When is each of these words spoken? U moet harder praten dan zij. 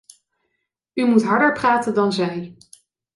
U 0.93 1.05
moet 1.05 1.23
harder 1.23 1.53
praten 1.53 1.93
dan 1.93 2.13
zij. 2.13 2.57